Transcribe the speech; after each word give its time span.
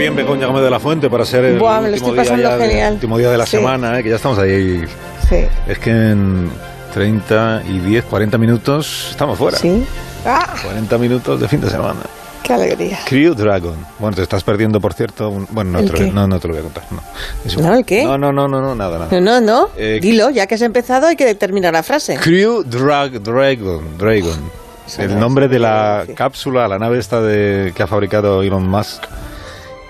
bien 0.00 0.16
Begoña 0.16 0.46
Gómez 0.46 0.62
de 0.62 0.70
la 0.70 0.80
Fuente 0.80 1.10
para 1.10 1.24
ser 1.26 1.44
el, 1.44 1.58
Buah, 1.58 1.80
último, 1.80 2.12
día 2.14 2.24
ya 2.24 2.58
genial. 2.58 2.94
último 2.94 3.18
día 3.18 3.30
de 3.30 3.36
la 3.38 3.44
Sí. 3.44 3.58
semana, 3.58 3.98
eh, 3.98 4.02
que 4.02 4.08
ya 4.08 4.16
estamos 4.16 4.38
ahí. 4.38 4.82
Sí. 5.28 5.44
Es 5.68 5.78
que 5.78 5.90
en 5.90 6.50
30 6.94 7.62
y 7.68 7.78
10, 7.80 8.04
40 8.06 8.38
minutos 8.38 9.08
estamos 9.10 9.36
fuera. 9.36 9.58
Sí. 9.58 9.84
¡Ah! 10.24 10.54
40 10.64 10.96
minutos 10.98 11.38
de 11.38 11.48
fin 11.48 11.60
de 11.60 11.68
semana. 11.68 12.00
¡Qué 12.42 12.54
alegría! 12.54 12.98
Crew 13.04 13.34
Dragon. 13.34 13.76
Bueno, 13.98 14.16
te 14.16 14.22
estás 14.22 14.42
perdiendo, 14.42 14.80
por 14.80 14.94
cierto. 14.94 15.28
un- 15.28 15.46
bueno, 15.50 15.72
no 15.72 15.78
¿El 15.80 15.90
te, 15.90 16.06
lo, 16.06 16.12
no, 16.12 16.26
no 16.26 16.40
te 16.40 16.48
lo 16.48 16.54
voy 16.54 16.60
a 16.60 16.64
contar. 16.64 16.84
No, 16.90 17.62
¿No, 17.62 17.74
el 17.74 17.84
qué? 17.84 18.02
No, 18.02 18.16
no, 18.16 18.32
no, 18.32 18.48
no, 18.48 18.60
no, 18.62 18.74
nada, 18.74 18.98
nada. 18.98 19.08
No, 19.12 19.20
no, 19.20 19.40
no. 19.42 19.68
Eh, 19.76 19.98
Dilo, 20.00 20.30
ya 20.30 20.46
que 20.46 20.54
has 20.54 20.62
empezado 20.62 21.08
hay 21.08 21.16
que 21.16 21.34
terminar 21.34 21.74
la 21.74 21.82
frase. 21.82 22.16
Crew 22.16 22.62
Drag 22.64 23.22
Dragon. 23.22 23.98
Dragon. 23.98 24.50
Eso 24.86 25.02
El 25.02 25.14
no 25.14 25.20
nombre 25.20 25.46
de 25.46 25.58
la 25.58 26.04
cápsula, 26.16 26.66
la 26.66 26.78
nave 26.78 26.98
esta 26.98 27.20
de, 27.20 27.72
que 27.76 27.82
ha 27.82 27.86
fabricado 27.86 28.42
Elon 28.42 28.66
Musk 28.66 29.04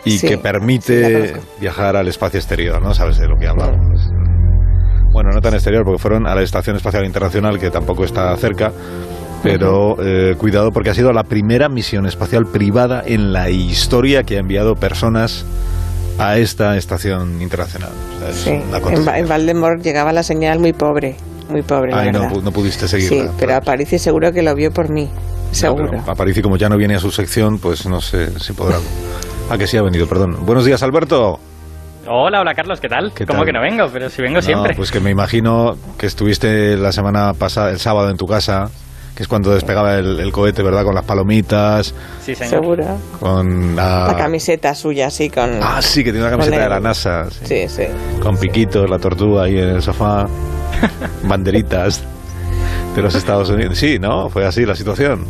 y 0.04 0.18
Sí, 0.18 0.26
que 0.28 0.34
sí, 0.34 0.40
permite 0.42 1.34
viajar 1.60 1.96
al 1.96 2.08
espacio 2.08 2.38
exterior, 2.38 2.80
¿no? 2.82 2.94
¿Sabes 2.94 3.18
de 3.18 3.28
lo 3.28 3.36
que 3.36 3.46
hablamos? 3.46 4.00
Bueno, 5.12 5.30
no 5.32 5.40
tan 5.40 5.54
exterior 5.54 5.84
porque 5.84 6.00
fueron 6.00 6.26
a 6.26 6.34
la 6.34 6.42
Estación 6.42 6.76
Espacial 6.76 7.04
Internacional, 7.04 7.58
que 7.58 7.70
tampoco 7.70 8.04
está 8.04 8.34
cerca, 8.36 8.72
pero 9.42 9.96
eh, 10.00 10.34
cuidado 10.38 10.70
porque 10.70 10.90
ha 10.90 10.94
sido 10.94 11.12
la 11.12 11.24
primera 11.24 11.68
misión 11.68 12.06
espacial 12.06 12.44
privada 12.46 13.02
en 13.04 13.32
la 13.32 13.50
historia 13.50 14.22
que 14.22 14.36
ha 14.36 14.40
enviado 14.40 14.74
personas 14.76 15.44
a 16.18 16.38
esta 16.38 16.76
estación 16.76 17.40
internacional. 17.42 17.90
O 18.16 18.18
sea, 18.20 18.28
es 18.28 18.36
Sí. 18.36 18.50
En, 18.50 19.08
en 19.08 19.28
Valdemort 19.28 19.82
llegaba 19.82 20.12
la 20.12 20.22
señal 20.22 20.60
muy 20.60 20.72
pobre. 20.72 21.16
Muy 21.48 21.62
pobre, 21.62 21.92
Ay, 21.92 22.12
no, 22.12 22.28
no 22.30 22.52
pudiste 22.52 22.86
Sí, 22.86 23.00
seguirla. 23.00 23.32
pero 23.36 23.56
Aparici 23.56 23.98
seguro 23.98 24.30
que 24.32 24.42
lo 24.42 24.54
vio 24.54 24.70
por 24.70 24.88
mí. 24.90 25.10
Seguro. 25.50 25.90
No, 25.90 26.04
Aparici, 26.12 26.40
como 26.42 26.56
ya 26.56 26.68
no 26.68 26.76
viene 26.76 26.94
a 26.94 27.00
su 27.00 27.10
sección, 27.10 27.58
pues 27.58 27.86
no 27.86 28.00
sé 28.00 28.38
si 28.38 28.52
podrá. 28.52 28.76
Ah, 29.50 29.58
que 29.58 29.66
sí 29.66 29.76
ha 29.76 29.82
venido, 29.82 30.06
perdón. 30.06 30.36
Buenos 30.46 30.64
días, 30.64 30.82
Alberto. 30.82 31.38
Hola, 32.06 32.40
hola 32.40 32.54
Carlos, 32.54 32.80
¿qué 32.80 32.88
tal? 32.88 33.12
¿Qué 33.14 33.26
¿Cómo 33.26 33.40
tal? 33.40 33.46
que 33.46 33.52
no 33.52 33.60
vengo? 33.60 33.86
Pero 33.92 34.08
si 34.08 34.22
vengo 34.22 34.36
No, 34.36 34.42
siempre. 34.42 34.74
pues 34.74 34.90
que 34.90 35.00
me 35.00 35.10
imagino 35.10 35.74
que 35.98 36.06
estuviste 36.06 36.76
la 36.76 36.92
semana 36.92 37.34
pasada, 37.34 37.70
el 37.70 37.78
sábado, 37.78 38.10
en 38.10 38.16
tu 38.16 38.26
casa, 38.26 38.70
que 39.14 39.22
es 39.22 39.28
cuando 39.28 39.52
despegaba 39.52 39.94
el, 39.96 40.18
el 40.18 40.32
cohete, 40.32 40.62
¿verdad? 40.62 40.84
Con 40.84 40.94
las 40.94 41.04
palomitas, 41.04 41.94
Sí, 42.24 42.34
señor. 42.34 42.50
Seguro. 42.62 42.84
con 43.20 43.76
la... 43.76 44.06
La 44.08 44.16
camiseta 44.16 44.74
suya, 44.74 45.08
así 45.08 45.28
con. 45.30 45.60
Ah, 45.62 45.82
sí, 45.82 46.02
que 46.02 46.10
tiene 46.10 46.26
una 46.26 46.30
camiseta 46.36 46.62
de 46.62 46.68
la 46.68 46.80
NASA. 46.80 47.30
sí. 47.30 47.44
Sí, 47.44 47.68
sí. 47.68 47.82
Con 48.22 48.36
piquitos, 48.38 48.88
la 48.88 48.98
tortuga 48.98 49.44
ahí 49.44 49.58
en 49.58 49.68
el 49.68 49.82
sofá, 49.82 50.26
banderitas 51.24 52.02
de 52.96 53.02
los 53.02 53.14
Estados 53.14 53.50
Unidos. 53.50 53.76
Sí, 53.78 53.98
¿no? 54.00 54.28
Fue 54.30 54.46
así 54.46 54.64
la 54.64 54.74
situación. 54.74 55.26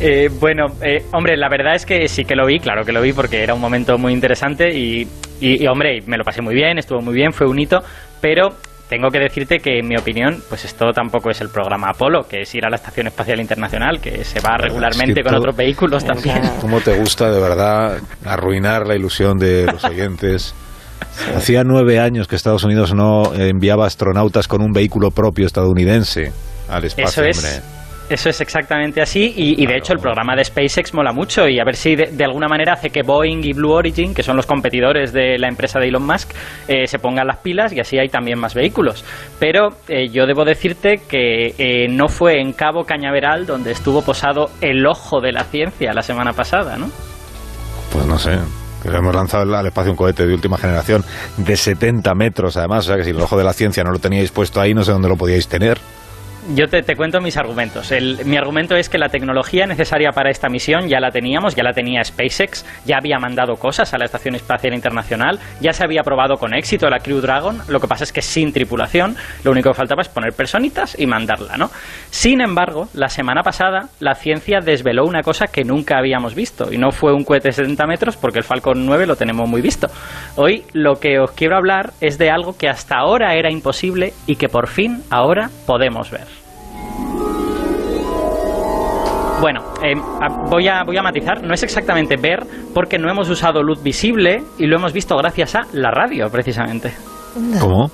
Eh, 0.00 0.28
bueno, 0.40 0.66
eh, 0.82 1.04
hombre, 1.14 1.36
la 1.36 1.48
verdad 1.48 1.74
es 1.74 1.86
que 1.86 2.06
sí 2.08 2.24
que 2.24 2.34
lo 2.34 2.46
vi, 2.46 2.58
claro 2.58 2.84
que 2.84 2.92
lo 2.92 3.00
vi 3.00 3.12
porque 3.12 3.42
era 3.42 3.54
un 3.54 3.60
momento 3.60 3.96
muy 3.96 4.12
interesante 4.12 4.68
y, 4.76 5.02
y, 5.40 5.62
y, 5.64 5.66
hombre, 5.68 6.00
me 6.06 6.18
lo 6.18 6.24
pasé 6.24 6.42
muy 6.42 6.54
bien, 6.54 6.78
estuvo 6.78 7.00
muy 7.00 7.14
bien, 7.14 7.32
fue 7.32 7.46
un 7.48 7.58
hito, 7.58 7.80
pero 8.20 8.48
tengo 8.90 9.08
que 9.10 9.18
decirte 9.18 9.58
que 9.58 9.78
en 9.78 9.88
mi 9.88 9.96
opinión, 9.96 10.42
pues 10.48 10.64
esto 10.66 10.92
tampoco 10.92 11.30
es 11.30 11.40
el 11.40 11.48
programa 11.48 11.88
Apolo, 11.90 12.24
que 12.28 12.42
es 12.42 12.54
ir 12.54 12.64
a 12.66 12.68
la 12.70 12.76
Estación 12.76 13.06
Espacial 13.06 13.40
Internacional, 13.40 13.98
que 14.00 14.22
se 14.22 14.38
va 14.40 14.56
regularmente 14.58 15.12
Es 15.12 15.16
que 15.16 15.22
con 15.22 15.30
todo- 15.32 15.40
otros 15.40 15.56
vehículos 15.56 16.04
también. 16.04 16.40
¿Cómo 16.60 16.80
te 16.80 16.94
gusta 16.96 17.30
de 17.30 17.40
verdad 17.40 17.96
arruinar 18.24 18.86
la 18.86 18.94
ilusión 18.96 19.38
de 19.38 19.64
los 19.64 19.82
oyentes? 19.90 20.54
Hacía 21.34 21.62
nueve 21.64 21.98
años 21.98 22.28
que 22.28 22.36
Estados 22.36 22.64
Unidos 22.64 22.94
no 22.94 23.34
enviaba 23.34 23.86
astronautas 23.86 24.46
con 24.46 24.60
un 24.62 24.72
vehículo 24.72 25.10
propio 25.10 25.46
estadounidense 25.46 26.32
al 26.68 26.84
espacio, 26.84 27.24
Eso 27.24 27.46
es. 27.48 27.62
Eso 28.08 28.28
es 28.28 28.40
exactamente 28.40 29.02
así 29.02 29.34
y, 29.36 29.60
y 29.60 29.66
de 29.66 29.76
hecho 29.76 29.92
el 29.92 29.98
programa 29.98 30.36
de 30.36 30.44
SpaceX 30.44 30.94
mola 30.94 31.12
mucho 31.12 31.48
y 31.48 31.58
a 31.58 31.64
ver 31.64 31.74
si 31.74 31.96
de, 31.96 32.12
de 32.12 32.24
alguna 32.24 32.46
manera 32.46 32.74
hace 32.74 32.90
que 32.90 33.02
Boeing 33.02 33.42
y 33.42 33.52
Blue 33.52 33.72
Origin, 33.72 34.14
que 34.14 34.22
son 34.22 34.36
los 34.36 34.46
competidores 34.46 35.12
de 35.12 35.38
la 35.38 35.48
empresa 35.48 35.80
de 35.80 35.88
Elon 35.88 36.06
Musk, 36.06 36.30
eh, 36.68 36.86
se 36.86 36.98
pongan 37.00 37.26
las 37.26 37.38
pilas 37.38 37.72
y 37.72 37.80
así 37.80 37.98
hay 37.98 38.08
también 38.08 38.38
más 38.38 38.54
vehículos. 38.54 39.04
Pero 39.40 39.70
eh, 39.88 40.08
yo 40.08 40.26
debo 40.26 40.44
decirte 40.44 41.00
que 41.08 41.54
eh, 41.58 41.88
no 41.88 42.08
fue 42.08 42.40
en 42.40 42.52
Cabo 42.52 42.84
Cañaveral 42.84 43.44
donde 43.44 43.72
estuvo 43.72 44.02
posado 44.02 44.50
el 44.60 44.86
ojo 44.86 45.20
de 45.20 45.32
la 45.32 45.42
ciencia 45.44 45.92
la 45.92 46.02
semana 46.02 46.32
pasada, 46.32 46.76
¿no? 46.76 46.88
Pues 47.92 48.06
no 48.06 48.18
sé. 48.18 48.38
Hemos 48.84 49.14
lanzado 49.16 49.56
al 49.56 49.66
espacio 49.66 49.90
un 49.90 49.96
cohete 49.96 50.26
de 50.26 50.34
última 50.34 50.58
generación 50.58 51.04
de 51.38 51.56
70 51.56 52.14
metros, 52.14 52.56
además. 52.56 52.84
O 52.84 52.88
sea 52.88 52.96
que 52.96 53.04
si 53.04 53.10
el 53.10 53.20
ojo 53.20 53.36
de 53.36 53.42
la 53.42 53.52
ciencia 53.52 53.82
no 53.82 53.90
lo 53.90 53.98
teníais 53.98 54.30
puesto 54.30 54.60
ahí, 54.60 54.74
no 54.74 54.84
sé 54.84 54.92
dónde 54.92 55.08
lo 55.08 55.16
podíais 55.16 55.48
tener. 55.48 55.78
Yo 56.54 56.68
te, 56.68 56.82
cuento 56.94 57.20
mis 57.20 57.36
argumentos. 57.36 57.92
Mi 58.24 58.36
argumento 58.36 58.76
es 58.76 58.88
que 58.88 58.98
la 58.98 59.08
tecnología 59.08 59.66
necesaria 59.66 60.12
para 60.12 60.30
esta 60.30 60.48
misión 60.48 60.88
ya 60.88 61.00
la 61.00 61.10
teníamos, 61.10 61.56
ya 61.56 61.64
la 61.64 61.72
tenía 61.72 62.04
SpaceX, 62.04 62.64
ya 62.84 62.98
había 62.98 63.18
mandado 63.18 63.54
cosas 63.56 63.92
a 63.94 63.98
la 63.98 64.04
Estación 64.04 64.36
Espacial 64.36 64.72
Internacional, 64.72 65.40
ya 65.60 65.72
se 65.72 65.82
había 65.82 66.02
probado 66.02 66.36
con 66.36 66.54
éxito 66.54 66.88
la 66.88 67.00
Crew 67.00 67.20
Dragon, 67.20 67.58
lo 67.68 67.80
que 67.80 67.88
pasa 67.88 68.04
es 68.04 68.12
que 68.12 68.22
sin 68.22 68.52
tripulación, 68.52 69.16
lo 69.42 69.50
único 69.50 69.70
que 69.70 69.74
faltaba 69.74 70.02
es 70.02 70.08
poner 70.08 70.34
personitas 70.34 70.96
y 70.96 71.06
mandarla, 71.06 71.56
¿no? 71.56 71.70
Sin 72.10 72.40
embargo, 72.40 72.88
la 72.94 73.08
semana 73.08 73.42
pasada 73.42 73.88
la 73.98 74.14
ciencia 74.14 74.60
desveló 74.60 75.04
una 75.04 75.22
cosa 75.22 75.46
que 75.48 75.64
nunca 75.64 75.98
habíamos 75.98 76.36
visto, 76.36 76.72
y 76.72 76.78
no 76.78 76.92
fue 76.92 77.12
un 77.12 77.24
cohete 77.24 77.48
de 77.48 77.52
70 77.54 77.86
metros, 77.86 78.16
porque 78.16 78.38
el 78.38 78.44
Falcon 78.44 78.86
9 78.86 79.06
lo 79.06 79.16
tenemos 79.16 79.48
muy 79.48 79.62
visto. 79.62 79.88
Hoy 80.36 80.64
lo 80.72 81.00
que 81.00 81.18
os 81.18 81.32
quiero 81.32 81.56
hablar 81.56 81.92
es 82.00 82.18
de 82.18 82.30
algo 82.30 82.56
que 82.56 82.68
hasta 82.68 82.96
ahora 82.98 83.34
era 83.34 83.50
imposible 83.50 84.12
y 84.26 84.36
que 84.36 84.48
por 84.48 84.68
fin 84.68 85.02
ahora 85.10 85.50
podemos 85.66 86.10
ver. 86.10 86.35
Bueno, 89.40 89.60
eh, 89.82 89.94
voy, 90.50 90.66
a, 90.68 90.82
voy 90.84 90.96
a 90.96 91.02
matizar. 91.02 91.42
No 91.42 91.52
es 91.54 91.62
exactamente 91.62 92.16
ver 92.16 92.40
porque 92.74 92.98
no 92.98 93.10
hemos 93.10 93.28
usado 93.28 93.62
luz 93.62 93.82
visible 93.82 94.42
y 94.58 94.66
lo 94.66 94.76
hemos 94.76 94.92
visto 94.92 95.16
gracias 95.16 95.54
a 95.54 95.62
la 95.72 95.90
radio, 95.90 96.28
precisamente. 96.30 96.92
¿Cómo? 97.60 97.90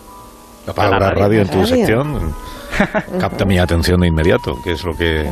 La 0.66 0.72
palabra 0.72 1.10
radio. 1.10 1.22
radio 1.24 1.40
en 1.42 1.48
tu 1.48 1.60
Radio. 1.62 1.66
sección 1.66 2.34
capta 3.20 3.44
mi 3.44 3.58
atención 3.58 4.00
de 4.00 4.06
inmediato. 4.08 4.52
¿Qué 4.62 4.72
es 4.72 4.84
lo 4.84 4.92
que, 4.92 5.28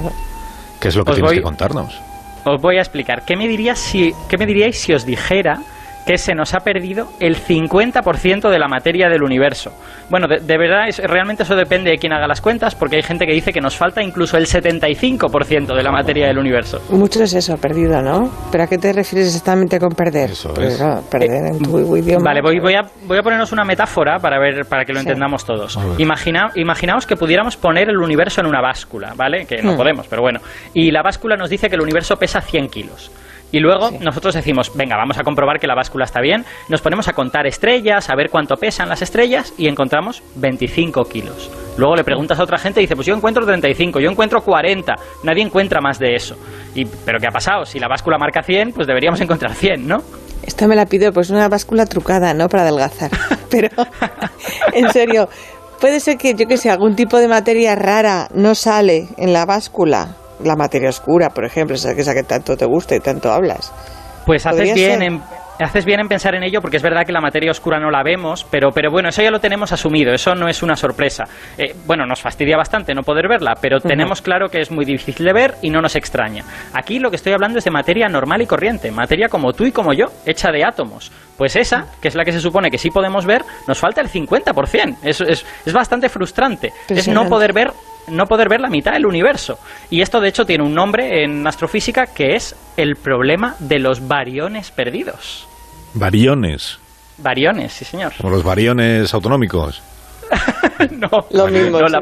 qué 0.80 0.88
es 0.88 0.96
lo 0.96 1.04
que 1.04 1.10
Os 1.12 1.16
tienes 1.16 1.30
voy- 1.30 1.38
que 1.38 1.42
contarnos? 1.44 2.00
Os 2.44 2.60
voy 2.60 2.78
a 2.78 2.80
explicar. 2.80 3.24
¿Qué 3.24 3.36
me, 3.36 3.46
dirías 3.46 3.78
si, 3.78 4.12
¿Qué 4.28 4.36
me 4.36 4.46
diríais 4.46 4.78
si 4.80 4.92
os 4.92 5.04
dijera 5.06 5.58
que 6.06 6.18
se 6.18 6.34
nos 6.34 6.54
ha 6.54 6.60
perdido 6.60 7.08
el 7.20 7.36
50% 7.36 8.48
de 8.50 8.58
la 8.58 8.68
materia 8.68 9.08
del 9.08 9.22
universo? 9.22 9.72
Bueno, 10.08 10.26
de, 10.28 10.40
de 10.40 10.58
verdad, 10.58 10.88
es- 10.88 10.98
realmente 10.98 11.42
eso 11.44 11.54
depende 11.56 11.90
de 11.90 11.98
quién 11.98 12.12
haga 12.12 12.26
las 12.26 12.40
cuentas, 12.40 12.74
porque 12.74 12.96
hay 12.96 13.02
gente 13.02 13.26
que 13.26 13.32
dice 13.32 13.52
que 13.52 13.60
nos 13.60 13.76
falta 13.76 14.02
incluso 14.02 14.36
el 14.36 14.46
75% 14.46 15.74
de 15.74 15.82
la 15.82 15.92
materia 15.92 16.26
del 16.26 16.38
universo. 16.38 16.80
Mucho 16.90 17.22
es 17.22 17.34
eso, 17.34 17.56
perdido, 17.58 18.00
¿no? 18.02 18.30
¿Pero 18.50 18.64
a 18.64 18.66
qué 18.66 18.78
te 18.78 18.92
refieres 18.92 19.28
exactamente 19.28 19.78
con 19.78 19.90
perder? 19.90 20.30
Eso 20.30 20.52
Pues, 20.54 20.72
es. 20.72 20.76
claro, 20.78 21.02
perder 21.10 21.46
en 21.52 21.58
tu 21.58 21.96
idioma. 21.96 22.24
Vale, 22.24 22.40
voy, 22.42 22.58
voy, 22.60 22.74
a, 22.74 22.82
voy 23.06 23.18
a 23.18 23.22
ponernos 23.22 23.52
una 23.52 23.64
metáfora 23.64 24.18
para 24.18 24.38
ver 24.38 24.64
para 24.66 24.84
que 24.84 24.92
lo 24.92 25.00
Sí. 25.00 25.06
entendamos 25.06 25.44
todos. 25.44 25.78
Imagina, 25.98 26.50
imaginaos 26.56 27.06
que 27.06 27.16
pudiéramos 27.16 27.56
poner 27.56 27.88
el 27.88 27.98
universo 27.98 28.40
en 28.40 28.46
una 28.46 28.60
báscula, 28.60 29.12
¿vale? 29.16 29.46
Que 29.46 29.62
no 29.62 29.72
Hmm. 29.74 29.76
podemos, 29.76 30.06
pero 30.08 30.22
bueno. 30.22 30.40
Y 30.74 30.90
la 30.90 31.02
báscula 31.02 31.36
nos 31.36 31.50
dice 31.50 31.68
que 31.68 31.76
el 31.76 31.82
universo 31.82 32.16
pesa 32.16 32.40
100 32.40 32.68
kilos. 32.68 33.10
Y 33.52 33.58
luego 33.60 33.88
Sí. 33.90 33.98
nosotros 34.00 34.34
decimos, 34.34 34.70
venga, 34.74 34.96
vamos 34.96 35.18
a 35.18 35.22
comprobar 35.22 35.58
que 35.58 35.66
la 35.66 35.74
báscula 35.74 36.04
está 36.04 36.20
bien. 36.20 36.44
Nos 36.68 36.80
ponemos 36.82 37.08
a 37.08 37.12
contar 37.12 37.46
estrellas, 37.46 38.08
a 38.10 38.14
ver 38.14 38.30
cuánto 38.30 38.56
pesan 38.56 38.88
las 38.88 39.02
estrellas 39.02 39.52
y 39.58 39.66
encontramos 39.68 40.22
25 40.36 41.04
kilos. 41.04 41.50
Luego 41.76 41.96
le 41.96 42.04
preguntas 42.04 42.38
a 42.38 42.42
otra 42.42 42.58
gente 42.58 42.80
y 42.80 42.84
dice, 42.84 42.94
pues 42.94 43.06
yo 43.06 43.14
encuentro 43.14 43.44
35, 43.44 44.00
yo 44.00 44.10
encuentro 44.10 44.40
40. 44.42 44.94
Nadie 45.24 45.42
encuentra 45.42 45.80
más 45.80 45.98
de 45.98 46.14
eso. 46.14 46.36
Y, 46.74 46.84
¿Pero 46.84 47.18
qué 47.18 47.26
ha 47.26 47.30
pasado? 47.32 47.64
Si 47.64 47.78
la 47.78 47.88
báscula 47.88 48.18
marca 48.18 48.42
100, 48.42 48.72
pues 48.72 48.86
deberíamos 48.86 49.20
encontrar 49.20 49.54
100, 49.54 49.86
¿no? 49.88 49.98
Esta 50.42 50.66
me 50.66 50.76
la 50.76 50.86
pido, 50.86 51.12
pues 51.12 51.30
una 51.30 51.48
báscula 51.48 51.86
trucada, 51.86 52.32
¿no? 52.34 52.48
Para 52.48 52.62
adelgazar. 52.64 53.10
Pero, 53.50 53.68
en 54.72 54.90
serio, 54.90 55.28
puede 55.80 56.00
ser 56.00 56.16
que, 56.16 56.34
yo 56.34 56.46
que 56.46 56.56
sé, 56.56 56.70
algún 56.70 56.94
tipo 56.96 57.18
de 57.18 57.28
materia 57.28 57.74
rara 57.76 58.28
no 58.34 58.54
sale 58.54 59.08
en 59.16 59.32
la 59.32 59.44
báscula. 59.44 60.16
La 60.44 60.56
materia 60.56 60.88
oscura, 60.88 61.28
por 61.30 61.44
ejemplo, 61.44 61.74
esa 61.76 61.94
que, 61.94 62.00
esa 62.00 62.14
que 62.14 62.22
tanto 62.22 62.56
te 62.56 62.64
gusta 62.64 62.96
y 62.96 63.00
tanto 63.00 63.30
hablas. 63.32 63.72
Pues 64.26 64.46
haces 64.46 64.74
bien 64.74 65.00
ser. 65.00 65.02
en 65.02 65.22
haces 65.64 65.84
bien 65.84 66.00
en 66.00 66.08
pensar 66.08 66.34
en 66.34 66.42
ello 66.42 66.60
porque 66.60 66.76
es 66.76 66.82
verdad 66.82 67.04
que 67.04 67.12
la 67.12 67.20
materia 67.20 67.50
oscura 67.50 67.78
no 67.78 67.90
la 67.90 68.02
vemos, 68.02 68.46
pero 68.50 68.70
pero 68.70 68.90
bueno, 68.90 69.08
eso 69.08 69.22
ya 69.22 69.30
lo 69.30 69.40
tenemos 69.40 69.72
asumido, 69.72 70.12
eso 70.12 70.34
no 70.34 70.48
es 70.48 70.62
una 70.62 70.76
sorpresa. 70.76 71.24
Eh, 71.58 71.74
bueno, 71.86 72.06
nos 72.06 72.20
fastidia 72.20 72.56
bastante 72.56 72.94
no 72.94 73.02
poder 73.02 73.28
verla, 73.28 73.54
pero 73.60 73.80
tenemos 73.80 74.22
claro 74.22 74.48
que 74.48 74.60
es 74.60 74.70
muy 74.70 74.84
difícil 74.84 75.24
de 75.24 75.32
ver 75.32 75.54
y 75.62 75.70
no 75.70 75.80
nos 75.80 75.96
extraña. 75.96 76.44
Aquí 76.72 76.98
lo 76.98 77.10
que 77.10 77.16
estoy 77.16 77.32
hablando 77.32 77.58
es 77.58 77.64
de 77.64 77.70
materia 77.70 78.08
normal 78.08 78.42
y 78.42 78.46
corriente, 78.46 78.90
materia 78.90 79.28
como 79.28 79.52
tú 79.52 79.64
y 79.64 79.72
como 79.72 79.92
yo, 79.92 80.06
hecha 80.26 80.50
de 80.50 80.64
átomos. 80.64 81.12
Pues 81.36 81.56
esa, 81.56 81.86
que 82.02 82.08
es 82.08 82.14
la 82.14 82.24
que 82.24 82.32
se 82.32 82.40
supone 82.40 82.70
que 82.70 82.78
sí 82.78 82.90
podemos 82.90 83.24
ver, 83.24 83.42
nos 83.66 83.78
falta 83.78 84.00
el 84.00 84.08
50%. 84.08 84.96
Es, 85.02 85.20
es, 85.20 85.46
es 85.64 85.72
bastante 85.72 86.08
frustrante. 86.08 86.72
Es 86.88 87.08
no 87.08 87.28
poder 87.28 87.52
ver 87.52 87.72
no 88.08 88.26
poder 88.26 88.48
ver 88.48 88.60
la 88.60 88.68
mitad 88.68 88.92
del 88.92 89.06
universo. 89.06 89.58
Y 89.90 90.00
esto 90.00 90.20
de 90.20 90.28
hecho 90.28 90.44
tiene 90.44 90.64
un 90.64 90.74
nombre 90.74 91.24
en 91.24 91.46
astrofísica 91.46 92.06
que 92.06 92.34
es 92.34 92.54
el 92.76 92.96
problema 92.96 93.56
de 93.58 93.78
los 93.78 94.06
variones 94.06 94.70
perdidos. 94.70 95.46
Variones, 95.94 96.78
Variones, 97.18 97.72
sí 97.72 97.84
señor. 97.84 98.12
como 98.16 98.30
los 98.30 98.42
variones 98.42 99.12
autonómicos. 99.12 99.82
no, 100.92 101.08
Lo 101.32 101.46
mismo. 101.48 101.80
no, 101.80 101.86
sí. 101.88 101.92
la, 101.92 102.00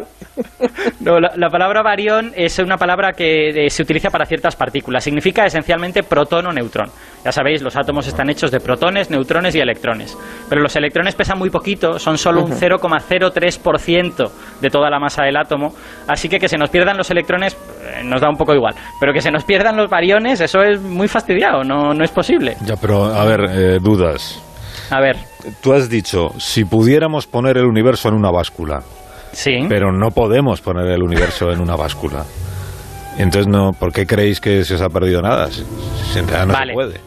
no, 1.00 1.20
la- 1.20 1.32
la 1.36 1.48
palabra 1.48 1.82
barión 1.82 2.32
es 2.36 2.58
una 2.58 2.76
palabra 2.76 3.12
que 3.12 3.66
eh, 3.66 3.70
se 3.70 3.82
utiliza 3.82 4.10
para 4.10 4.24
ciertas 4.26 4.54
partículas. 4.56 5.02
Significa 5.04 5.44
esencialmente 5.46 6.02
protón 6.02 6.46
o 6.46 6.52
neutrón. 6.52 6.90
Ya 7.24 7.32
sabéis, 7.32 7.62
los 7.62 7.76
átomos 7.76 8.06
están 8.06 8.30
hechos 8.30 8.50
de 8.50 8.60
protones, 8.60 9.10
neutrones 9.10 9.54
y 9.54 9.60
electrones. 9.60 10.16
Pero 10.48 10.60
los 10.62 10.74
electrones 10.76 11.14
pesan 11.14 11.38
muy 11.38 11.50
poquito, 11.50 11.98
son 11.98 12.16
solo 12.18 12.42
un 12.44 12.52
0,03% 12.52 14.30
de 14.60 14.70
toda 14.70 14.90
la 14.90 14.98
masa 14.98 15.24
del 15.24 15.36
átomo. 15.36 15.74
Así 16.06 16.28
que 16.28 16.38
que 16.38 16.48
se 16.48 16.56
nos 16.56 16.70
pierdan 16.70 16.96
los 16.96 17.10
electrones 17.10 17.54
eh, 17.82 18.02
nos 18.04 18.20
da 18.20 18.28
un 18.28 18.36
poco 18.36 18.54
igual. 18.54 18.74
Pero 19.00 19.12
que 19.12 19.20
se 19.20 19.30
nos 19.30 19.44
pierdan 19.44 19.76
los 19.76 19.90
bariones, 19.90 20.40
eso 20.40 20.62
es 20.62 20.80
muy 20.80 21.08
fastidiado, 21.08 21.64
no, 21.64 21.92
no 21.94 22.04
es 22.04 22.10
posible. 22.10 22.56
Ya, 22.64 22.74
pero 22.80 23.04
a 23.06 23.24
ver, 23.24 23.40
eh, 23.50 23.78
dudas. 23.80 24.42
A 24.90 25.00
ver, 25.00 25.16
Tú 25.62 25.72
has 25.72 25.88
dicho, 25.88 26.28
si 26.38 26.64
pudiéramos 26.64 27.26
poner 27.26 27.56
el 27.58 27.66
universo 27.66 28.08
en 28.08 28.14
una 28.14 28.30
báscula, 28.30 28.82
sí. 29.32 29.60
pero 29.68 29.92
no 29.92 30.10
podemos 30.10 30.60
poner 30.60 30.86
el 30.90 31.02
universo 31.02 31.50
en 31.50 31.60
una 31.60 31.76
báscula. 31.76 32.24
Entonces, 33.18 33.48
no, 33.48 33.72
¿por 33.72 33.92
qué 33.92 34.06
creéis 34.06 34.40
que 34.40 34.64
se 34.64 34.74
os 34.74 34.80
ha 34.82 34.88
perdido 34.88 35.20
nada? 35.20 35.48
Si, 35.48 35.64
si 36.12 36.18
en 36.20 36.28
realidad 36.28 36.46
no 36.46 36.52
Vale. 36.52 36.72
se 36.72 36.74
puede. 36.74 37.00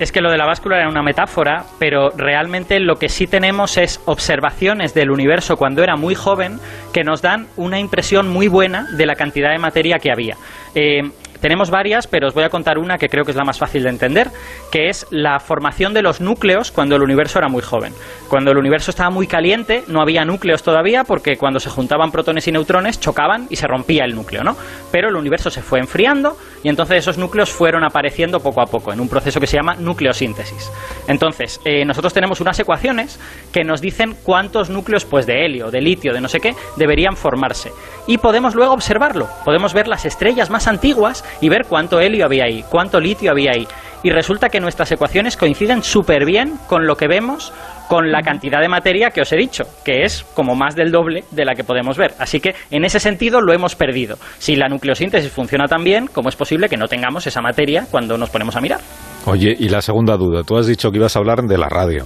Es 0.00 0.10
que 0.10 0.20
lo 0.20 0.28
de 0.30 0.36
la 0.36 0.44
báscula 0.46 0.78
era 0.78 0.88
una 0.88 1.02
metáfora, 1.04 1.64
pero 1.78 2.10
realmente 2.10 2.80
lo 2.80 2.96
que 2.96 3.08
sí 3.08 3.28
tenemos 3.28 3.78
es 3.78 4.00
observaciones 4.06 4.92
del 4.92 5.12
universo 5.12 5.56
cuando 5.56 5.84
era 5.84 5.94
muy 5.94 6.16
joven 6.16 6.58
que 6.92 7.04
nos 7.04 7.22
dan 7.22 7.46
una 7.56 7.78
impresión 7.78 8.28
muy 8.28 8.48
buena 8.48 8.88
de 8.96 9.06
la 9.06 9.14
cantidad 9.14 9.52
de 9.52 9.58
materia 9.58 9.98
que 10.00 10.10
había. 10.10 10.36
Eh, 10.74 11.02
tenemos 11.44 11.68
varias, 11.68 12.06
pero 12.06 12.28
os 12.28 12.32
voy 12.32 12.44
a 12.44 12.48
contar 12.48 12.78
una 12.78 12.96
que 12.96 13.10
creo 13.10 13.22
que 13.22 13.32
es 13.32 13.36
la 13.36 13.44
más 13.44 13.58
fácil 13.58 13.82
de 13.82 13.90
entender, 13.90 14.30
que 14.72 14.88
es 14.88 15.06
la 15.10 15.38
formación 15.40 15.92
de 15.92 16.00
los 16.00 16.22
núcleos 16.22 16.70
cuando 16.70 16.96
el 16.96 17.02
universo 17.02 17.38
era 17.38 17.50
muy 17.50 17.60
joven. 17.60 17.92
Cuando 18.30 18.50
el 18.50 18.56
universo 18.56 18.90
estaba 18.90 19.10
muy 19.10 19.26
caliente, 19.26 19.84
no 19.86 20.00
había 20.00 20.24
núcleos 20.24 20.62
todavía, 20.62 21.04
porque 21.04 21.36
cuando 21.36 21.60
se 21.60 21.68
juntaban 21.68 22.10
protones 22.10 22.48
y 22.48 22.52
neutrones 22.52 22.98
chocaban 22.98 23.46
y 23.50 23.56
se 23.56 23.66
rompía 23.66 24.06
el 24.06 24.14
núcleo, 24.14 24.42
¿no? 24.42 24.56
Pero 24.90 25.10
el 25.10 25.16
universo 25.16 25.50
se 25.50 25.60
fue 25.60 25.80
enfriando 25.80 26.38
y 26.64 26.70
entonces 26.70 26.96
esos 26.96 27.18
núcleos 27.18 27.50
fueron 27.50 27.84
apareciendo 27.84 28.40
poco 28.40 28.62
a 28.62 28.66
poco 28.66 28.92
en 28.92 28.98
un 28.98 29.08
proceso 29.08 29.38
que 29.38 29.46
se 29.46 29.56
llama 29.56 29.76
nucleosíntesis. 29.76 30.72
Entonces, 31.06 31.60
eh, 31.64 31.84
nosotros 31.84 32.14
tenemos 32.14 32.40
unas 32.40 32.58
ecuaciones 32.58 33.20
que 33.52 33.64
nos 33.64 33.82
dicen 33.82 34.16
cuántos 34.22 34.70
núcleos 34.70 35.04
pues 35.04 35.26
de 35.26 35.44
helio, 35.44 35.70
de 35.70 35.82
litio, 35.82 36.14
de 36.14 36.22
no 36.22 36.28
sé 36.28 36.40
qué, 36.40 36.54
deberían 36.76 37.16
formarse. 37.16 37.70
Y 38.06 38.16
podemos 38.16 38.54
luego 38.54 38.72
observarlo. 38.72 39.28
Podemos 39.44 39.74
ver 39.74 39.86
las 39.86 40.06
estrellas 40.06 40.48
más 40.48 40.66
antiguas 40.66 41.22
y 41.42 41.50
ver 41.50 41.66
cuánto 41.68 42.00
helio 42.00 42.24
había 42.24 42.44
ahí, 42.44 42.64
cuánto 42.70 42.98
litio 42.98 43.30
había 43.30 43.52
ahí. 43.52 43.68
Y 44.02 44.10
resulta 44.10 44.48
que 44.48 44.60
nuestras 44.60 44.90
ecuaciones 44.92 45.36
coinciden 45.36 45.82
súper 45.82 46.24
bien 46.24 46.58
con 46.66 46.86
lo 46.86 46.96
que 46.96 47.08
vemos 47.08 47.52
con 47.88 48.10
la 48.10 48.22
cantidad 48.22 48.60
de 48.60 48.68
materia 48.68 49.10
que 49.10 49.20
os 49.20 49.32
he 49.32 49.36
dicho, 49.36 49.64
que 49.84 50.02
es 50.02 50.24
como 50.34 50.54
más 50.54 50.74
del 50.74 50.90
doble 50.90 51.24
de 51.30 51.44
la 51.44 51.54
que 51.54 51.64
podemos 51.64 51.96
ver. 51.96 52.14
Así 52.18 52.40
que 52.40 52.54
en 52.70 52.84
ese 52.84 53.00
sentido 53.00 53.40
lo 53.40 53.52
hemos 53.52 53.74
perdido. 53.74 54.16
Si 54.38 54.56
la 54.56 54.68
nucleosíntesis 54.68 55.30
funciona 55.30 55.66
tan 55.66 55.84
bien, 55.84 56.06
¿cómo 56.06 56.28
es 56.28 56.36
posible 56.36 56.68
que 56.68 56.76
no 56.76 56.86
tengamos 56.86 57.26
esa 57.26 57.40
materia 57.40 57.86
cuando 57.90 58.16
nos 58.16 58.30
ponemos 58.30 58.56
a 58.56 58.60
mirar? 58.60 58.80
Oye, 59.26 59.54
y 59.58 59.68
la 59.68 59.80
segunda 59.80 60.16
duda, 60.16 60.42
tú 60.42 60.56
has 60.56 60.66
dicho 60.66 60.90
que 60.90 60.98
ibas 60.98 61.14
a 61.16 61.18
hablar 61.18 61.42
de 61.42 61.58
la 61.58 61.68
radio. 61.68 62.04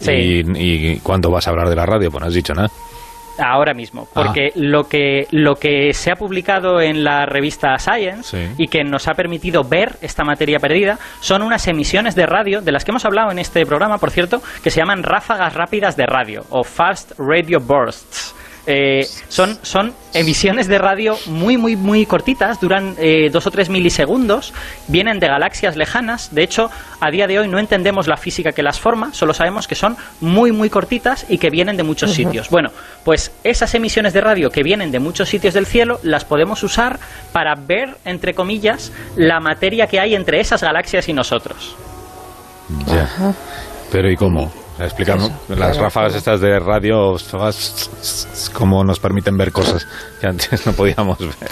Sí. 0.00 0.12
¿Y, 0.12 0.42
y 0.56 0.98
cuándo 1.00 1.30
vas 1.30 1.46
a 1.46 1.50
hablar 1.50 1.68
de 1.68 1.76
la 1.76 1.86
radio? 1.86 2.10
Pues 2.10 2.20
no 2.20 2.28
has 2.28 2.34
dicho 2.34 2.54
nada. 2.54 2.68
Ahora 3.38 3.72
mismo, 3.74 4.06
porque 4.12 4.52
lo 4.54 4.84
que 4.84 5.26
lo 5.30 5.54
que 5.54 5.92
se 5.94 6.10
ha 6.10 6.16
publicado 6.16 6.80
en 6.80 7.04
la 7.04 7.26
revista 7.26 7.78
Science 7.78 8.22
Sí. 8.36 8.54
y 8.58 8.68
que 8.68 8.84
nos 8.84 9.08
ha 9.08 9.14
permitido 9.14 9.62
ver 9.64 9.96
esta 10.02 10.24
materia 10.24 10.58
perdida 10.58 10.98
son 11.20 11.42
unas 11.42 11.66
emisiones 11.68 12.14
de 12.14 12.26
radio 12.26 12.60
de 12.60 12.72
las 12.72 12.84
que 12.84 12.90
hemos 12.90 13.04
hablado 13.04 13.30
en 13.30 13.38
este 13.38 13.64
programa, 13.64 13.98
por 13.98 14.10
cierto, 14.10 14.42
que 14.62 14.70
se 14.70 14.80
llaman 14.80 15.02
ráfagas 15.02 15.54
rápidas 15.54 15.96
de 15.96 16.06
radio 16.06 16.42
o 16.50 16.64
fast 16.64 17.12
radio 17.18 17.58
bursts. 17.60 18.34
Eh, 18.66 19.06
son, 19.28 19.58
son 19.62 19.94
emisiones 20.14 20.68
de 20.68 20.78
radio 20.78 21.16
muy, 21.26 21.56
muy, 21.56 21.76
muy 21.76 22.06
cortitas, 22.06 22.60
duran 22.60 22.94
eh, 22.98 23.30
dos 23.30 23.46
o 23.46 23.50
tres 23.50 23.70
milisegundos, 23.70 24.52
vienen 24.88 25.18
de 25.18 25.28
galaxias 25.28 25.76
lejanas. 25.76 26.34
De 26.34 26.42
hecho, 26.42 26.70
a 27.00 27.10
día 27.10 27.26
de 27.26 27.38
hoy 27.38 27.48
no 27.48 27.58
entendemos 27.58 28.06
la 28.06 28.16
física 28.16 28.52
que 28.52 28.62
las 28.62 28.78
forma, 28.78 29.12
solo 29.14 29.32
sabemos 29.32 29.66
que 29.66 29.74
son 29.74 29.96
muy, 30.20 30.52
muy 30.52 30.68
cortitas 30.68 31.26
y 31.28 31.38
que 31.38 31.50
vienen 31.50 31.76
de 31.76 31.82
muchos 31.82 32.12
sitios. 32.12 32.50
Bueno, 32.50 32.70
pues 33.04 33.32
esas 33.44 33.74
emisiones 33.74 34.12
de 34.12 34.20
radio 34.20 34.50
que 34.50 34.62
vienen 34.62 34.90
de 34.90 34.98
muchos 34.98 35.28
sitios 35.28 35.54
del 35.54 35.66
cielo 35.66 35.98
las 36.02 36.24
podemos 36.24 36.62
usar 36.62 36.98
para 37.32 37.54
ver, 37.54 37.96
entre 38.04 38.34
comillas, 38.34 38.92
la 39.16 39.40
materia 39.40 39.86
que 39.86 40.00
hay 40.00 40.14
entre 40.14 40.40
esas 40.40 40.62
galaxias 40.62 41.08
y 41.08 41.12
nosotros. 41.12 41.76
Ya. 42.86 43.34
Pero 43.90 44.10
¿y 44.10 44.16
cómo? 44.16 44.50
Explícanos. 44.80 45.30
Eso, 45.30 45.34
Las 45.48 45.58
claro. 45.58 45.82
ráfagas 45.82 46.14
estas 46.14 46.40
de 46.40 46.58
radio, 46.58 47.16
¿cómo 48.52 48.84
nos 48.84 48.98
permiten 48.98 49.36
ver 49.36 49.52
cosas 49.52 49.86
que 50.20 50.26
antes 50.26 50.66
no 50.66 50.72
podíamos 50.72 51.18
ver? 51.18 51.50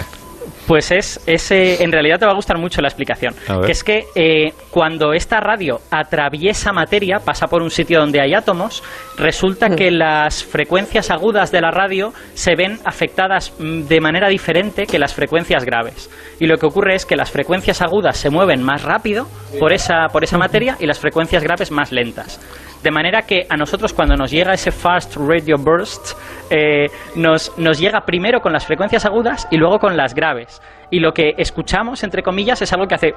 Pues 0.69 0.91
es, 0.91 1.19
es 1.25 1.49
eh, 1.49 1.83
en 1.83 1.91
realidad 1.91 2.19
te 2.19 2.27
va 2.27 2.31
a 2.31 2.35
gustar 2.35 2.59
mucho 2.59 2.79
la 2.79 2.89
explicación. 2.89 3.33
Que 3.65 3.71
es 3.71 3.83
que 3.83 4.05
eh, 4.13 4.53
cuando 4.69 5.13
esta 5.13 5.39
radio 5.39 5.81
atraviesa 5.89 6.71
materia, 6.71 7.17
pasa 7.25 7.47
por 7.47 7.63
un 7.63 7.71
sitio 7.71 7.99
donde 7.99 8.21
hay 8.21 8.35
átomos, 8.35 8.83
resulta 9.17 9.71
que 9.71 9.89
las 9.89 10.43
frecuencias 10.43 11.09
agudas 11.09 11.51
de 11.51 11.61
la 11.61 11.71
radio 11.71 12.13
se 12.35 12.55
ven 12.55 12.77
afectadas 12.85 13.51
mm, 13.57 13.87
de 13.87 13.99
manera 13.99 14.27
diferente 14.27 14.85
que 14.85 14.99
las 14.99 15.15
frecuencias 15.15 15.65
graves. 15.65 16.07
Y 16.39 16.45
lo 16.45 16.59
que 16.59 16.67
ocurre 16.67 16.93
es 16.93 17.07
que 17.07 17.15
las 17.15 17.31
frecuencias 17.31 17.81
agudas 17.81 18.17
se 18.17 18.29
mueven 18.29 18.61
más 18.61 18.83
rápido 18.83 19.27
por 19.59 19.73
esa, 19.73 20.09
por 20.13 20.23
esa 20.23 20.37
materia 20.37 20.77
y 20.79 20.85
las 20.85 20.99
frecuencias 20.99 21.41
graves 21.41 21.71
más 21.71 21.91
lentas. 21.91 22.39
De 22.83 22.91
manera 22.91 23.23
que 23.23 23.45
a 23.49 23.57
nosotros 23.57 23.93
cuando 23.93 24.15
nos 24.15 24.31
llega 24.31 24.53
ese 24.53 24.71
fast 24.71 25.17
radio 25.17 25.57
burst, 25.57 26.17
eh, 26.49 26.87
nos, 27.15 27.57
nos 27.57 27.79
llega 27.79 28.01
primero 28.01 28.39
con 28.39 28.53
las 28.53 28.65
frecuencias 28.65 29.05
agudas 29.05 29.47
y 29.51 29.57
luego 29.57 29.79
con 29.79 29.97
las 29.97 30.13
graves. 30.13 30.61
Y 30.89 30.99
lo 30.99 31.11
que 31.11 31.33
escuchamos, 31.37 32.03
entre 32.03 32.23
comillas, 32.23 32.61
es 32.61 32.71
algo 32.73 32.87
que 32.87 32.95
hace... 32.95 33.13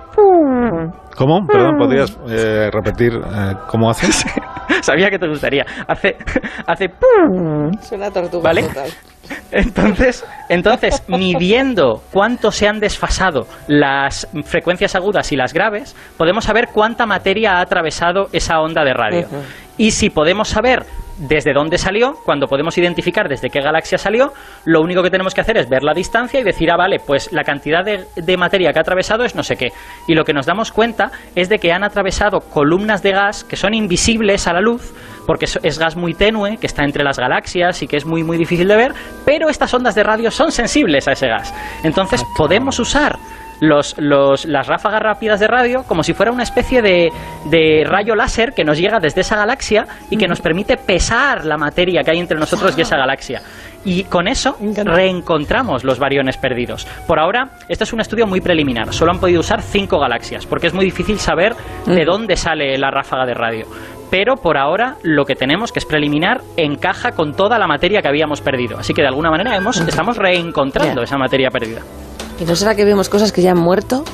¿Cómo? 1.17 1.47
Perdón, 1.47 1.76
¿podrías 1.79 2.19
eh, 2.29 2.70
repetir 2.73 3.12
eh, 3.14 3.55
cómo 3.69 3.88
haces? 3.88 4.25
Sabía 4.83 5.11
que 5.11 5.19
te 5.19 5.29
gustaría. 5.29 5.65
Hace... 5.87 6.17
hace 6.67 6.91
Suena 7.83 8.11
tortuga 8.11 8.43
¿Vale? 8.43 8.63
total. 8.63 8.91
Entonces, 9.53 10.27
entonces, 10.49 11.05
midiendo 11.07 12.03
cuánto 12.13 12.51
se 12.51 12.67
han 12.67 12.81
desfasado 12.81 13.47
las 13.69 14.29
frecuencias 14.45 14.97
agudas 14.97 15.31
y 15.31 15.37
las 15.37 15.53
graves, 15.53 15.95
podemos 16.17 16.45
saber 16.45 16.69
cuánta 16.73 17.07
materia 17.07 17.55
ha 17.55 17.61
atravesado 17.61 18.29
esa 18.33 18.61
onda 18.61 18.85
de 18.85 18.93
radio. 18.93 19.29
Y 19.79 19.93
si 19.93 20.11
podemos 20.11 20.49
saber 20.49 20.85
desde 21.19 21.53
dónde 21.53 21.79
salió, 21.79 22.14
cuando 22.25 22.47
podemos 22.47 22.76
identificar 22.78 23.28
desde 23.28 23.50
qué 23.50 23.61
galaxia 23.61 23.99
salió, 23.99 24.33
lo 24.64 24.81
único 24.81 25.02
que 25.02 25.11
tenemos 25.11 25.35
que 25.35 25.40
hacer 25.40 25.57
es 25.59 25.69
ver 25.69 25.83
la 25.83 25.95
distancia 25.95 26.40
y 26.40 26.45
decir, 26.45 26.71
ah, 26.71 26.76
vale, 26.76 26.99
pues 27.04 27.33
la 27.33 27.45
cantidad 27.45 27.85
de, 27.85 28.04
de 28.16 28.37
materia 28.37 28.73
que 28.73 28.78
ha 28.78 28.83
atravesado 28.83 29.25
es 29.25 29.35
no 29.35 29.42
sé 29.42 29.57
qué. 29.57 29.73
Y 30.09 30.14
lo 30.14 30.25
que 30.25 30.33
nos 30.33 30.47
damos 30.47 30.73
cuenta 30.73 31.11
es 31.35 31.49
de 31.49 31.59
que 31.59 31.73
han 31.73 31.85
atravesado 31.85 32.40
columnas 32.40 33.02
de 33.02 33.12
gas 33.12 33.45
que 33.45 33.57
son 33.57 33.75
invisibles 33.75 34.47
a 34.47 34.52
la 34.52 34.61
luz, 34.61 34.92
porque 35.26 35.45
es- 35.45 35.59
es 35.62 35.78
gas 35.78 35.97
muy 35.97 36.14
tenue, 36.14 36.57
que 36.57 36.66
está 36.66 36.85
entre 36.85 37.04
las 37.04 37.19
galaxias 37.19 37.83
y 37.83 37.87
que 37.87 37.97
es 37.97 38.04
muy, 38.07 38.25
muy 38.25 38.37
difícil 38.38 38.66
de 38.69 38.76
ver, 38.76 38.92
pero 39.25 39.49
estas 39.49 39.73
ondas 39.75 39.95
de 39.95 40.02
radio 40.02 40.31
son 40.31 40.50
sensibles 40.50 41.07
a 41.09 41.12
ese 41.12 41.28
gas. 41.28 41.54
Entonces 41.85 42.25
podemos 42.37 42.78
usar 42.78 43.16
los, 43.62 43.95
los- 43.99 44.45
las 44.45 44.66
ráfagas 44.66 45.00
rápidas 45.00 45.38
de 45.38 45.47
radio 45.47 45.85
como 45.87 46.02
si 46.02 46.14
fuera 46.14 46.33
una 46.33 46.42
especie 46.42 46.83
de, 46.83 47.11
de 47.47 47.85
rayo 47.87 48.16
láser 48.16 48.52
que 48.54 48.64
nos 48.64 48.76
llega 48.76 48.99
desde 48.99 49.21
esa 49.21 49.37
galaxia 49.37 49.87
y 50.11 50.16
que 50.16 50.26
nos 50.26 50.40
permite 50.40 50.76
pesar 50.76 51.45
la 51.45 51.57
materia 51.57 52.02
que 52.02 52.11
hay 52.11 52.19
entre 52.19 52.38
nosotros 52.38 52.76
y 52.76 52.81
esa 52.83 52.97
galaxia. 52.97 53.40
Y 53.85 54.04
con 54.04 54.26
eso 54.28 54.57
reencontramos 54.97 55.85
los 55.85 55.99
variones 55.99 56.37
perdidos. 56.37 56.87
Por 57.07 57.19
ahora, 57.19 57.50
este 57.69 57.85
es 57.85 57.92
un 57.92 58.00
estudio 58.00 58.26
muy 58.26 58.40
preliminar. 58.40 58.92
Solo 58.92 59.12
han 59.12 59.19
podido 59.21 59.40
usar 59.40 59.62
cinco 59.62 59.99
galaxias, 59.99 60.45
porque 60.47 60.66
es 60.66 60.75
muy 60.75 60.85
difícil 60.85 61.19
saber 61.19 61.54
de 61.87 62.04
dónde 62.04 62.37
sale 62.37 62.76
la 62.78 62.90
ráfaga 62.90 63.26
de 63.26 63.35
radio. 63.35 63.66
Pero 64.11 64.37
por 64.37 64.59
ahora, 64.59 64.97
lo 65.02 65.25
que 65.25 65.35
tenemos, 65.37 65.73
que 65.73 65.78
es 65.78 65.87
preliminar, 65.87 66.40
encaja 66.57 67.12
con 67.12 67.35
toda 67.35 67.59
la 67.59 67.66
materia 67.66 68.02
que 68.02 68.09
habíamos 68.09 68.40
perdido. 68.40 68.78
Así 68.78 68.92
que 68.92 69.02
de 69.02 69.09
alguna 69.09 69.31
manera 69.31 69.57
hemos, 69.57 69.81
estamos 69.81 70.16
reencontrando 70.16 71.02
esa 71.02 71.16
materia 71.16 71.49
perdida. 71.50 71.81
¿Y 72.39 72.45
no 72.45 72.57
será 72.57 72.75
que 72.75 72.85
vemos 72.85 73.09
cosas 73.09 73.33
que 73.33 73.43
ya 73.43 73.53
han 73.53 73.59
muerto? 73.59 74.05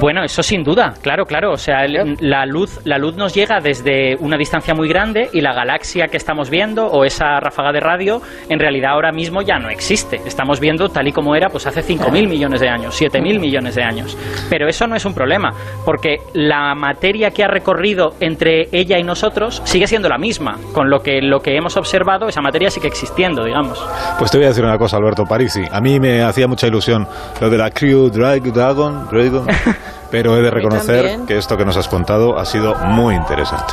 Bueno, 0.00 0.24
eso 0.24 0.42
sin 0.42 0.64
duda, 0.64 0.94
claro, 1.02 1.24
claro. 1.26 1.52
O 1.52 1.56
sea, 1.56 1.84
el- 1.84 2.16
la 2.20 2.44
luz, 2.46 2.80
la 2.84 2.98
luz 2.98 3.14
nos 3.16 3.34
llega 3.34 3.60
desde 3.60 4.16
una 4.20 4.36
distancia 4.36 4.74
muy 4.74 4.88
grande 4.88 5.28
y 5.32 5.40
la 5.40 5.52
galaxia 5.52 6.08
que 6.08 6.16
estamos 6.16 6.50
viendo 6.50 6.86
o 6.86 7.04
esa 7.04 7.38
ráfaga 7.40 7.72
de 7.72 7.80
radio, 7.80 8.20
en 8.48 8.58
realidad 8.58 8.92
ahora 8.92 9.12
mismo 9.12 9.42
ya 9.42 9.58
no 9.58 9.68
existe. 9.68 10.16
Estamos 10.26 10.58
viendo 10.60 10.88
tal 10.88 11.06
y 11.08 11.12
como 11.12 11.36
era, 11.36 11.48
pues 11.50 11.66
hace 11.66 11.82
5.000 11.82 12.26
millones 12.26 12.60
de 12.60 12.68
años, 12.68 12.94
7.000 13.00 13.38
millones 13.38 13.74
de 13.74 13.82
años. 13.84 14.16
Pero 14.48 14.66
eso 14.66 14.86
no 14.86 14.96
es 14.96 15.04
un 15.04 15.14
problema, 15.14 15.50
porque 15.84 16.16
la 16.32 16.74
materia 16.74 17.30
que 17.30 17.44
ha 17.44 17.48
recorrido 17.48 18.14
entre 18.20 18.68
ella 18.72 18.98
y 18.98 19.04
nosotros 19.04 19.60
sigue 19.64 19.86
siendo 19.86 20.08
la 20.08 20.18
misma, 20.18 20.56
con 20.72 20.88
lo 20.90 21.00
que 21.00 21.20
lo 21.22 21.40
que 21.40 21.54
hemos 21.56 21.76
observado, 21.76 22.26
esa 22.28 22.40
materia 22.40 22.70
sigue 22.70 22.88
existiendo, 22.88 23.44
digamos. 23.44 23.78
Pues 24.18 24.30
te 24.30 24.38
voy 24.38 24.46
a 24.46 24.48
decir 24.48 24.64
una 24.64 24.78
cosa, 24.78 24.96
Alberto 24.96 25.24
Parisi. 25.24 25.62
A 25.70 25.80
mí 25.80 26.00
me 26.00 26.22
hacía 26.22 26.48
mucha 26.48 26.66
ilusión 26.66 27.06
lo 27.40 27.50
de 27.50 27.58
la 27.58 27.70
Crew 27.70 28.08
Drag- 28.10 28.52
Dragon, 28.52 29.06
Dragon 29.10 29.46
Pero 30.12 30.36
he 30.36 30.42
de 30.42 30.50
reconocer 30.50 31.20
que 31.26 31.36
esto 31.38 31.56
que 31.56 31.64
nos 31.64 31.76
has 31.76 31.88
contado 31.88 32.38
ha 32.38 32.44
sido 32.44 32.74
muy 32.76 33.16
interesante. 33.16 33.72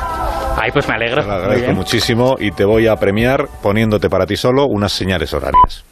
Ay, 0.60 0.72
pues 0.72 0.88
me 0.88 0.96
alegro. 0.96 1.22
Te 1.22 1.28
lo 1.28 1.34
agradezco 1.36 1.72
muchísimo 1.74 2.36
y 2.40 2.52
te 2.52 2.66
voy 2.66 2.88
a 2.88 2.96
premiar 2.96 3.48
poniéndote 3.62 4.10
para 4.10 4.26
ti 4.26 4.36
solo 4.36 4.66
unas 4.66 4.92
señales 4.92 5.32
horarias. 5.34 5.84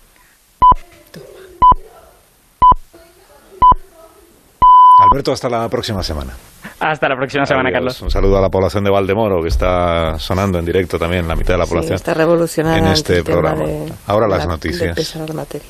Alberto, 4.99 5.31
hasta 5.31 5.47
la 5.49 5.69
próxima 5.69 6.01
semana. 6.01 6.33
Hasta 6.79 7.07
la 7.07 7.15
próxima 7.15 7.45
semana, 7.45 7.69
Adiós. 7.69 7.77
Carlos. 7.77 8.01
Un 8.01 8.09
saludo 8.11 8.37
a 8.37 8.41
la 8.41 8.49
población 8.49 8.83
de 8.83 8.89
Valdemoro, 8.89 9.41
que 9.41 9.49
está 9.49 10.17
sonando 10.17 10.57
en 10.57 10.65
directo 10.65 10.97
también, 10.97 11.27
la 11.27 11.35
mitad 11.35 11.53
de 11.53 11.59
la 11.59 11.65
Sí, 11.65 11.69
población. 11.69 11.95
está 11.95 12.13
revolucionada 12.15 12.77
en 12.79 12.87
este 12.87 13.23
programa. 13.23 13.63
de- 13.65 13.93
Ahora 14.07 14.27
las 14.27 14.39
la- 14.39 14.45
noticias. 14.53 14.89
de 14.89 14.93
pesar 14.95 15.31
materia. 15.33 15.67